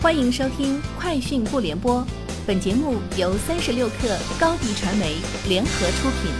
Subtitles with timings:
[0.00, 2.00] 欢迎收听《快讯不联播》，
[2.46, 5.16] 本节目由三十六克高低传媒
[5.48, 6.30] 联合出品。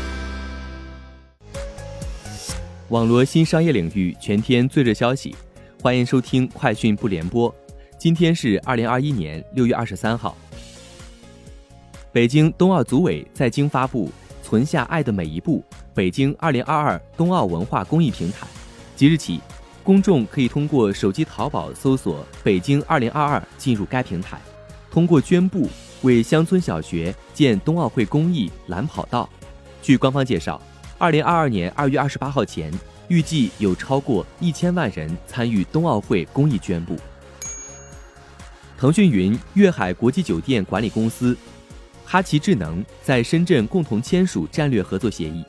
[2.90, 5.34] 网络新商业领域全天最热消息，
[5.82, 7.50] 欢迎收听《快讯不联播》。
[7.98, 10.36] 今天是二零二一年六月二十三号。
[12.12, 14.08] 北京冬奥组委在京发布
[14.40, 18.46] “存下爱的每一步”北京二零二二冬奥文化公益平台，
[18.94, 19.40] 即日起。
[19.88, 24.38] 公众可以通过手机淘宝搜索“北京二零二二”进入该平台，
[24.90, 25.66] 通过捐布
[26.02, 29.26] 为乡村小学建冬奥会公益蓝跑道。
[29.80, 30.60] 据官方介绍，
[30.98, 32.70] 二零二二年二月二十八号前，
[33.08, 36.94] 预计有超过一千万人参与冬奥会公益捐布。
[38.76, 41.34] 腾讯云粤海国际酒店管理公司、
[42.04, 45.42] 哈奇智能在深圳共同签署战略合作协议。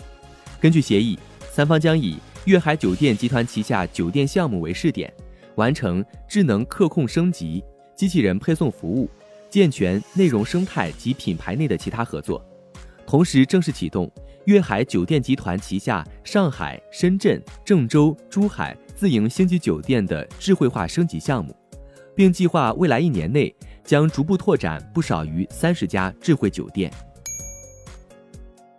[0.62, 1.20] 根据协议，
[1.52, 5.14] 三方将以粤海酒店集团旗下酒店项目为试点，
[5.56, 7.64] 完成智能客控升级、
[7.96, 9.10] 机器人配送服务、
[9.50, 12.44] 健全内容生态及品牌内的其他合作。
[13.06, 14.10] 同时，正式启动
[14.46, 21.56] 粤海酒店集团旗下上海、深圳、郑州、珠海自营星级酒店的智慧化升级项目，
[22.16, 26.92] 并计划未来一年内将逐步拓展不少于三十家智慧酒店。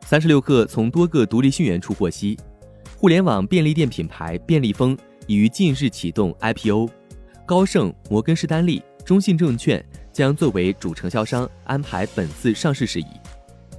[0.07, 2.37] 三十六氪从多个独立信源处获悉。
[3.01, 4.95] 互联网便利店品牌便利蜂
[5.27, 6.87] 已于近日启动 IPO，
[7.47, 13.07] 高盛、摩根士丹利、中信证券将作为主承销商安排本次上市事宜。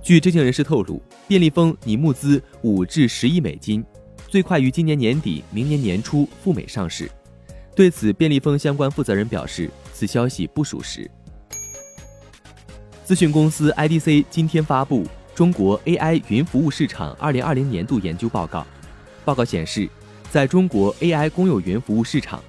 [0.01, 3.85] 据知情人士透露，便利蜂拟募资五至十亿美金，
[4.27, 7.07] 最快于今年年底、明年年初赴美上市。
[7.75, 11.07] 对此，便利蜂相关负责人表示，此消息不属实。
[13.05, 18.65] 咨询公司 IDC 今天发布中国 AI 云服务市场二零二零年度研究报告。
[19.23, 19.87] 报告显示，
[20.29, 22.41] 在中国 AI 公有云服务市场，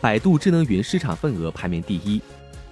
[0.00, 2.20] 百度智能云市场份额排名第一，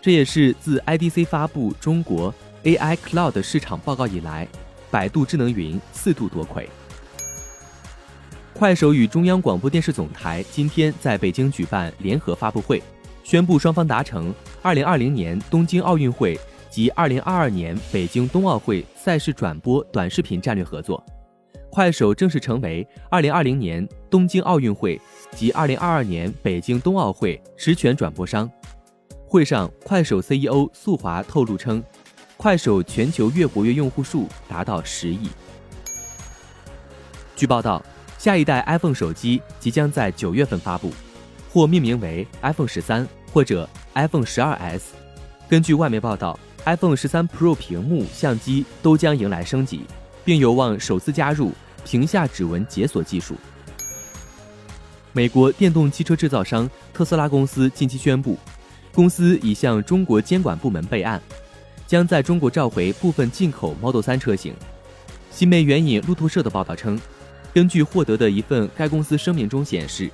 [0.01, 2.35] 这也是自 IDC 发布中国
[2.65, 4.47] AI Cloud 市场报告以来，
[4.91, 6.69] 百度智能云四度夺魁。
[8.55, 12.83] 快手与中央广播电视总台今天在北京举办联合发布会，
[13.23, 16.39] 宣布双方达成2020年东京奥运会
[16.69, 21.05] 及2022年北京冬奥会赛事转播短视频战略合作。
[21.71, 25.01] 快手正式成为2020年东京奥运会
[25.33, 28.51] 及2022年北京冬奥会实权转播商。
[29.27, 31.85] 会上，快手 CEO 宿华透露称，
[32.37, 35.29] 快手全球月活跃用户数达到十亿。
[37.37, 37.85] 据报道，
[38.17, 40.91] 下一代 iPhone 手机即将在九月份发布，
[41.51, 44.95] 或命名为 iPhone 十三或者 iPhone 十二 S。
[45.49, 49.83] 根据外媒报道，iPhone 十三 Pro 屏幕、相机都将迎来升级。
[50.29, 51.53] 并有望首次加入
[51.87, 53.35] 屏下指纹解锁技术。
[55.15, 58.37] 美国电动汽车制造商特斯拉公司近期宣布，
[58.93, 61.19] 公司已向中国监管部门备案，
[61.87, 64.53] 将在中国召回部分进口 Model 3车型。
[65.31, 67.01] 新媒援引路透社的报道称，
[67.55, 70.11] 根据获得的一份该公司声明中显示，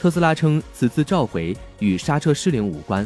[0.00, 3.04] 特斯拉称此次召回与刹车失灵无关，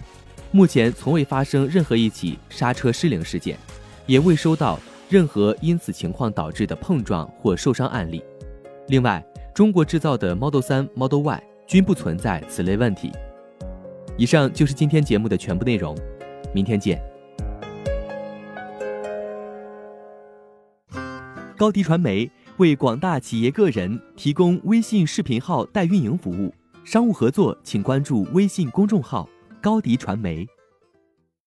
[0.50, 3.58] 目前从未发生任何一起刹车失灵事件，
[4.04, 4.78] 也未收到。
[5.10, 8.22] 任何因此情况导致的碰撞或受伤案例。
[8.86, 9.20] 另外，
[9.52, 13.10] 中国制造的 Model 3、Model Y 均不存在此类问题。
[14.16, 15.98] 以上就是今天节目的全部内容，
[16.54, 17.02] 明天见。
[21.56, 26.54] 高迪传媒为广大企业个人提供微信视频号代运营服务，
[26.84, 29.28] 商务合作请关注微信公众号
[29.60, 30.46] “高迪传媒”。